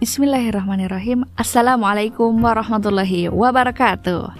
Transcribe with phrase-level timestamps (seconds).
[0.00, 1.28] Bismillahirrahmanirrahim.
[1.36, 4.32] Assalamualaikum warahmatullahi wabarakatuh.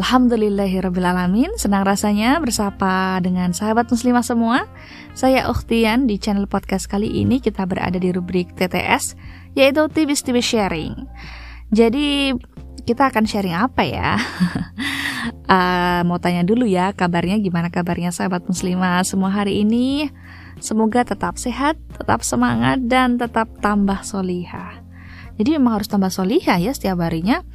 [0.00, 4.64] Alhamdulillahirrabbilalamin Senang rasanya bersapa dengan sahabat muslimah semua.
[5.12, 6.08] Saya Ukhtian.
[6.08, 9.12] Di channel podcast kali ini Kita berada di rubrik TTS
[9.52, 11.04] Yaitu Tibis-Tibis Sharing.
[11.68, 12.32] Jadi
[12.88, 14.16] kita akan sharing apa ya?
[15.52, 20.08] uh, mau tanya dulu ya kabarnya gimana kabarnya sahabat muslimah semua hari ini?
[20.58, 24.87] Semoga tetap sehat, tetap semangat, dan tetap tambah solihah.
[25.38, 27.46] Jadi memang harus tambah solihah ya setiap harinya.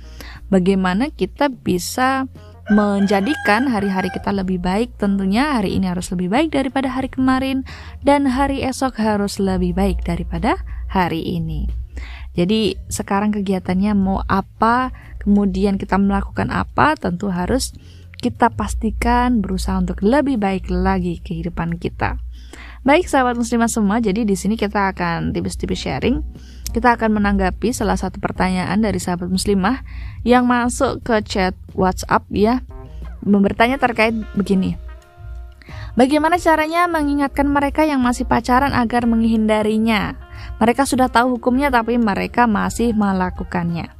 [0.47, 2.25] Bagaimana kita bisa
[2.71, 7.67] menjadikan hari-hari kita lebih baik tentunya hari ini harus lebih baik daripada hari kemarin
[8.07, 10.55] dan hari esok harus lebih baik daripada
[10.87, 11.67] hari ini.
[12.33, 17.75] Jadi sekarang kegiatannya mau apa, kemudian kita melakukan apa, tentu harus
[18.23, 22.17] kita pastikan berusaha untuk lebih baik lagi kehidupan kita.
[22.87, 26.23] Baik sahabat muslimah semua, jadi di sini kita akan tipis-tipis sharing.
[26.73, 29.85] Kita akan menanggapi salah satu pertanyaan dari sahabat muslimah
[30.25, 32.65] yang masuk ke chat WhatsApp ya.
[33.21, 34.81] Bertanya terkait begini.
[35.93, 40.17] Bagaimana caranya mengingatkan mereka yang masih pacaran agar menghindarinya?
[40.57, 43.93] Mereka sudah tahu hukumnya tapi mereka masih melakukannya.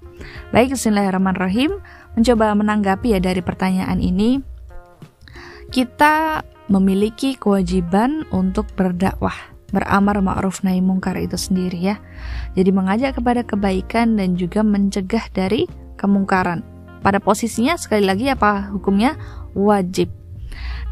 [0.50, 1.78] Baik, bismillahirrahmanirrahim.
[2.18, 4.42] Mencoba menanggapi ya dari pertanyaan ini.
[5.70, 6.42] Kita
[6.74, 11.96] memiliki kewajiban untuk berdakwah, beramar ma'ruf nahi mungkar itu sendiri ya.
[12.54, 15.66] Jadi mengajak kepada kebaikan dan juga mencegah dari
[15.98, 16.62] kemungkaran.
[17.02, 19.18] Pada posisinya sekali lagi apa hukumnya
[19.58, 20.08] wajib.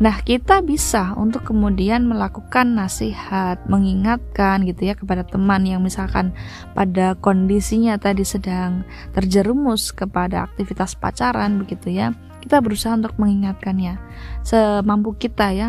[0.01, 6.33] Nah, kita bisa untuk kemudian melakukan nasihat, mengingatkan gitu ya kepada teman yang misalkan
[6.73, 8.81] pada kondisinya tadi sedang
[9.13, 14.01] terjerumus kepada aktivitas pacaran begitu ya kita berusaha untuk mengingatkannya
[14.41, 15.67] semampu kita ya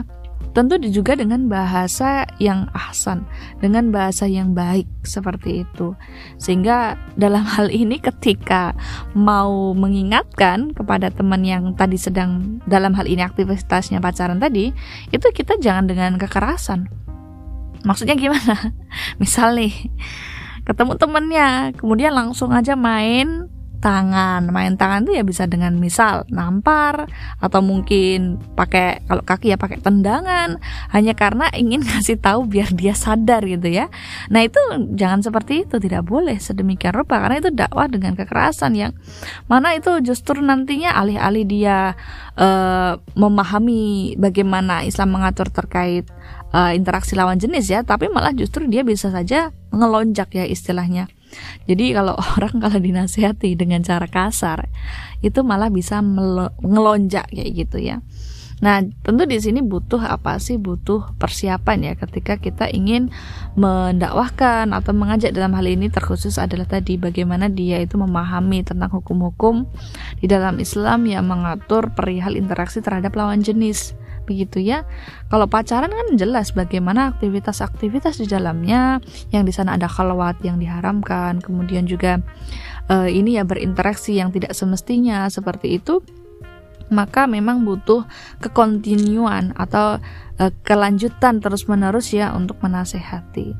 [0.52, 3.24] tentu juga dengan bahasa yang ahsan,
[3.62, 5.94] dengan bahasa yang baik seperti itu.
[6.36, 8.76] Sehingga dalam hal ini ketika
[9.16, 14.74] mau mengingatkan kepada teman yang tadi sedang dalam hal ini aktivitasnya pacaran tadi,
[15.14, 16.90] itu kita jangan dengan kekerasan.
[17.82, 18.74] Maksudnya gimana?
[19.22, 19.72] Misal nih,
[20.68, 23.50] ketemu temennya, kemudian langsung aja main
[23.82, 24.46] tangan.
[24.54, 27.10] Main tangan tuh ya bisa dengan misal nampar
[27.42, 30.62] atau mungkin pakai kalau kaki ya pakai tendangan.
[30.94, 33.90] Hanya karena ingin ngasih tahu biar dia sadar gitu ya.
[34.30, 34.62] Nah itu
[34.94, 35.82] jangan seperti itu.
[35.82, 38.94] Tidak boleh sedemikian rupa karena itu dakwah dengan kekerasan yang
[39.50, 41.98] mana itu justru nantinya alih-alih dia
[42.38, 46.06] uh, memahami bagaimana Islam mengatur terkait
[46.54, 47.82] uh, interaksi lawan jenis ya.
[47.82, 51.10] Tapi malah justru dia bisa saja ngelonjak ya istilahnya
[51.64, 54.68] jadi kalau orang kalau dinasehati dengan cara kasar
[55.22, 56.02] itu malah bisa
[56.60, 58.02] ngelonjak kayak gitu ya.
[58.62, 60.54] Nah, tentu di sini butuh apa sih?
[60.54, 63.10] Butuh persiapan ya ketika kita ingin
[63.58, 69.66] mendakwahkan atau mengajak dalam hal ini terkhusus adalah tadi bagaimana dia itu memahami tentang hukum-hukum
[70.22, 74.86] di dalam Islam yang mengatur perihal interaksi terhadap lawan jenis begitu ya.
[75.28, 79.02] Kalau pacaran kan jelas bagaimana aktivitas-aktivitas di dalamnya,
[79.34, 82.22] yang di sana ada khalwat yang diharamkan, kemudian juga
[82.88, 86.02] uh, ini ya berinteraksi yang tidak semestinya seperti itu
[86.92, 88.04] maka memang butuh
[88.44, 89.96] kekontinuan atau
[90.36, 93.56] uh, kelanjutan terus-menerus ya untuk menasehati.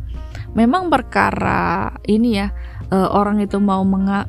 [0.53, 2.53] Memang perkara ini ya
[2.93, 3.81] uh, orang itu mau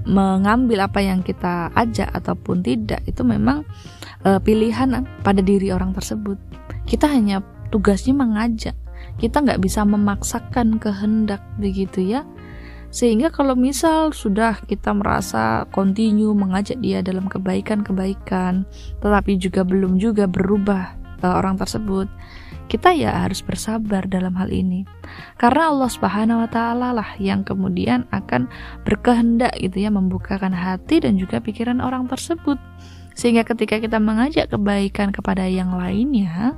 [0.08, 3.68] mengambil apa yang kita ajak ataupun tidak itu memang
[4.26, 6.36] uh, pilihan pada diri orang tersebut.
[6.84, 8.76] Kita hanya tugasnya mengajak.
[9.20, 12.22] Kita nggak bisa memaksakan kehendak begitu ya.
[12.94, 18.70] Sehingga kalau misal sudah kita merasa continue mengajak dia dalam kebaikan-kebaikan,
[19.02, 20.94] tetapi juga belum juga berubah
[21.26, 22.06] uh, orang tersebut,
[22.70, 24.86] kita ya harus bersabar dalam hal ini.
[25.42, 28.46] Karena Allah Subhanahu wa taala lah yang kemudian akan
[28.86, 32.62] berkehendak gitu ya membukakan hati dan juga pikiran orang tersebut.
[33.14, 36.58] Sehingga ketika kita mengajak kebaikan kepada yang lainnya,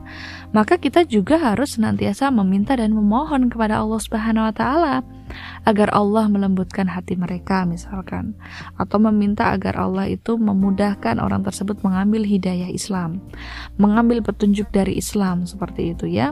[0.56, 4.95] maka kita juga harus senantiasa meminta dan memohon kepada Allah Subhanahu wa taala
[5.68, 8.38] agar Allah melembutkan hati mereka misalkan
[8.80, 13.19] atau meminta agar Allah itu memudahkan orang tersebut mengambil hidayah Islam,
[13.75, 16.31] mengambil petunjuk dari Islam seperti itu ya.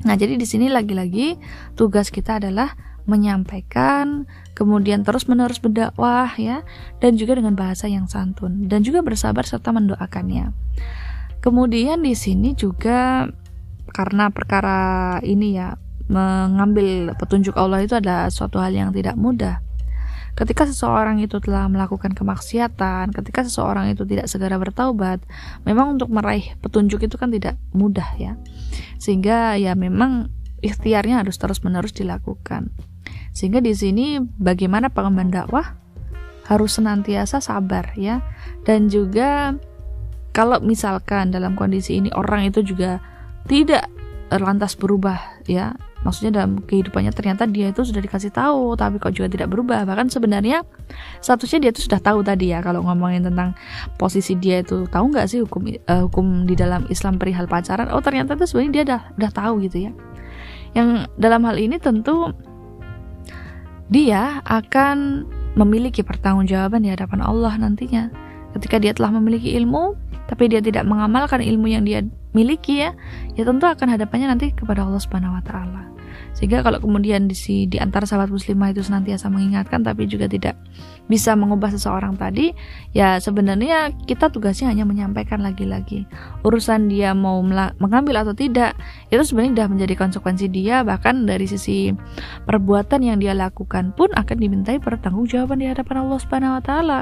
[0.00, 1.36] Nah, jadi di sini lagi-lagi
[1.76, 2.72] tugas kita adalah
[3.10, 6.62] menyampaikan, kemudian terus-menerus berdakwah ya,
[7.02, 10.54] dan juga dengan bahasa yang santun dan juga bersabar serta mendoakannya.
[11.42, 13.26] Kemudian di sini juga
[13.90, 15.74] karena perkara ini ya
[16.10, 19.62] mengambil petunjuk Allah itu adalah suatu hal yang tidak mudah.
[20.38, 25.20] Ketika seseorang itu telah melakukan kemaksiatan, ketika seseorang itu tidak segera bertaubat,
[25.66, 28.38] memang untuk meraih petunjuk itu kan tidak mudah ya.
[29.02, 30.30] Sehingga ya memang
[30.62, 32.70] ikhtiarnya harus terus-menerus dilakukan.
[33.30, 35.78] Sehingga di sini bagaimana pengemban dakwah
[36.50, 38.22] harus senantiasa sabar ya.
[38.66, 39.54] Dan juga
[40.30, 42.98] kalau misalkan dalam kondisi ini orang itu juga
[43.46, 43.86] tidak
[44.30, 45.74] lantas berubah ya.
[46.00, 49.84] Maksudnya dalam kehidupannya ternyata dia itu sudah dikasih tahu tapi kok juga tidak berubah.
[49.84, 50.64] Bahkan sebenarnya
[51.20, 53.52] statusnya dia itu sudah tahu tadi ya kalau ngomongin tentang
[54.00, 54.88] posisi dia itu.
[54.88, 57.92] Tahu nggak sih hukum uh, hukum di dalam Islam perihal pacaran?
[57.92, 59.92] Oh ternyata itu sebenarnya dia udah udah tahu gitu ya.
[60.72, 60.88] Yang
[61.20, 62.32] dalam hal ini tentu
[63.90, 65.26] dia akan
[65.58, 68.08] memiliki pertanggungjawaban di hadapan Allah nantinya.
[68.54, 69.94] Ketika dia telah memiliki ilmu
[70.30, 72.94] tapi dia tidak mengamalkan ilmu yang dia miliki ya
[73.34, 75.90] ya tentu akan hadapannya nanti kepada Allah Subhanahu wa taala
[76.34, 77.36] sehingga kalau kemudian di,
[77.66, 80.56] di antara sahabat muslimah itu senantiasa mengingatkan tapi juga tidak
[81.10, 82.54] bisa mengubah seseorang tadi,
[82.94, 86.06] ya sebenarnya kita tugasnya hanya menyampaikan lagi-lagi.
[86.46, 87.42] Urusan dia mau
[87.82, 88.78] mengambil atau tidak,
[89.10, 91.90] itu sebenarnya sudah menjadi konsekuensi dia bahkan dari sisi
[92.46, 97.00] perbuatan yang dia lakukan pun akan dimintai pertanggungjawaban di hadapan Allah Subhanahu wa taala.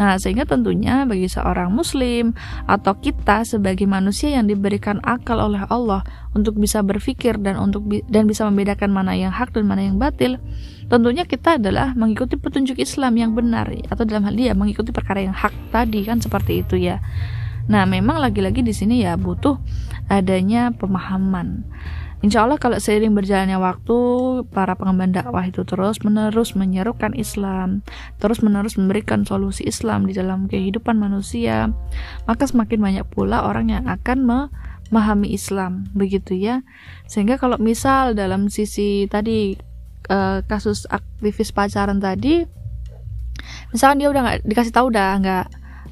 [0.00, 2.32] Nah, sehingga tentunya bagi seorang muslim
[2.64, 6.00] atau kita sebagai manusia yang diberikan akal oleh Allah
[6.32, 10.40] untuk bisa berpikir dan untuk dan bisa membedakan mana yang hak dan mana yang batil,
[10.88, 15.36] tentunya kita adalah mengikuti petunjuk Islam yang benar atau dalam hal dia mengikuti perkara yang
[15.36, 17.04] hak tadi kan seperti itu ya.
[17.68, 19.60] Nah, memang lagi-lagi di sini ya butuh
[20.10, 21.64] adanya pemahaman.
[22.20, 23.96] Insya Allah kalau seiring berjalannya waktu
[24.52, 27.80] para pengemban dakwah itu terus menerus menyerukan Islam,
[28.20, 31.72] terus menerus memberikan solusi Islam di dalam kehidupan manusia,
[32.28, 36.60] maka semakin banyak pula orang yang akan memahami Islam, begitu ya.
[37.08, 39.56] Sehingga kalau misal dalam sisi tadi
[40.12, 42.44] uh, kasus aktivis pacaran tadi,
[43.72, 45.46] misalkan dia udah nggak dikasih tahu udah nggak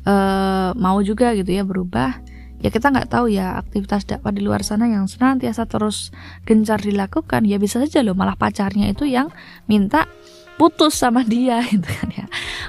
[0.05, 2.28] uh, mau juga gitu ya berubah
[2.59, 6.11] ya kita nggak tahu ya aktivitas dakwah di luar sana yang senantiasa terus
[6.43, 7.47] gencar dilakukan.
[7.47, 9.31] Ya bisa saja loh malah pacarnya itu yang
[9.71, 10.11] minta
[10.59, 12.27] putus sama dia gitu kan ya.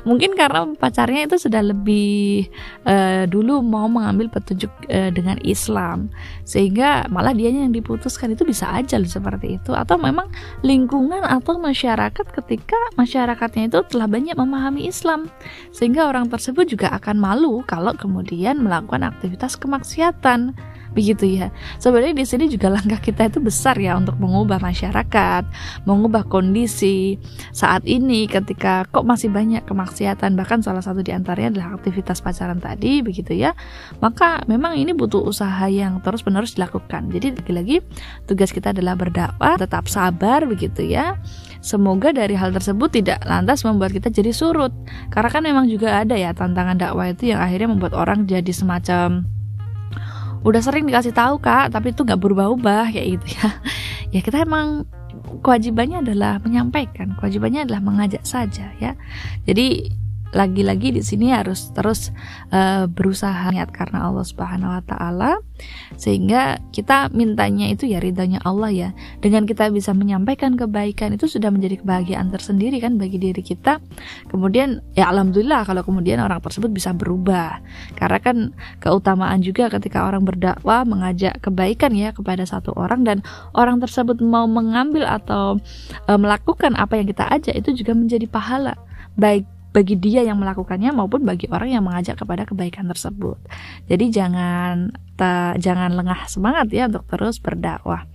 [0.07, 2.47] Mungkin karena pacarnya itu sudah lebih
[2.87, 6.07] uh, dulu mau mengambil petunjuk uh, dengan Islam.
[6.47, 8.31] Sehingga malah dia yang diputuskan.
[8.37, 9.75] Itu bisa aja loh seperti itu.
[9.75, 10.31] Atau memang
[10.63, 15.27] lingkungan atau masyarakat ketika masyarakatnya itu telah banyak memahami Islam.
[15.75, 20.55] Sehingga orang tersebut juga akan malu kalau kemudian melakukan aktivitas kemaksiatan
[20.93, 21.53] begitu ya.
[21.77, 25.43] Sebenarnya di sini juga langkah kita itu besar ya untuk mengubah masyarakat
[25.85, 27.21] mengubah kondisi
[27.53, 30.33] saat ini ketika kok masih banyak kemaksiatan.
[30.35, 33.53] Bahkan salah satu di antaranya adalah aktivitas pacaran tadi begitu ya.
[34.01, 37.09] Maka memang ini butuh usaha yang terus menerus dilakukan.
[37.13, 37.77] Jadi lagi-lagi
[38.25, 41.17] tugas kita adalah berdakwah tetap sabar begitu ya.
[41.59, 44.71] Semoga dari hal tersebut tidak lantas membuat kita jadi surut.
[45.11, 49.38] Karena kan memang juga ada ya tantangan dakwah itu yang akhirnya membuat orang jadi semacam
[50.43, 53.49] udah sering dikasih tahu kak tapi itu nggak berubah-ubah kayak gitu ya.
[54.09, 54.89] Ya kita emang
[55.45, 58.97] kewajibannya adalah menyampaikan kewajibannya adalah mengajak saja ya.
[59.45, 59.85] Jadi
[60.29, 62.13] lagi-lagi di sini harus terus
[62.53, 65.31] uh, berusaha niat karena Allah Subhanahu wa taala
[65.99, 68.89] sehingga kita mintanya itu ya ridhonya Allah ya.
[69.19, 73.81] Dengan kita bisa menyampaikan kebaikan itu sudah menjadi kebahagiaan tersendiri kan bagi diri kita.
[74.31, 77.59] Kemudian ya alhamdulillah kalau kemudian orang tersebut bisa berubah.
[77.97, 78.37] Karena kan
[78.79, 83.17] keutamaan juga ketika orang berdakwah mengajak kebaikan ya kepada satu orang dan
[83.57, 85.59] orang tersebut mau mengambil atau
[86.07, 88.77] uh, melakukan apa yang kita ajak itu juga menjadi pahala
[89.19, 93.37] baik bagi dia yang melakukannya maupun bagi orang yang mengajak kepada kebaikan tersebut.
[93.85, 98.09] Jadi jangan ta, jangan lengah semangat ya untuk terus berdakwah.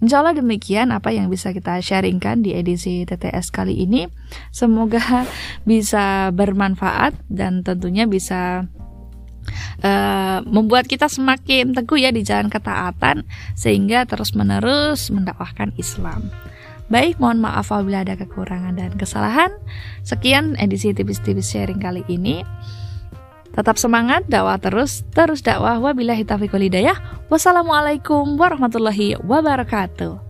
[0.00, 4.08] Insya Allah demikian apa yang bisa kita sharingkan di edisi TTS kali ini.
[4.48, 5.28] Semoga
[5.68, 8.64] bisa bermanfaat dan tentunya bisa
[9.84, 16.32] uh, membuat kita semakin teguh ya di jalan ketaatan sehingga terus menerus mendakwahkan Islam.
[16.90, 19.54] Baik, mohon maaf apabila ada kekurangan dan kesalahan.
[20.02, 22.42] Sekian edisi tipis-tipis sharing kali ini.
[23.54, 25.78] Tetap semangat, dakwah terus, terus dakwah.
[25.78, 26.98] Wabillahi taufiq walhidayah.
[27.30, 30.29] Wassalamualaikum warahmatullahi wabarakatuh.